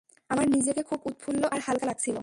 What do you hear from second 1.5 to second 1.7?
আর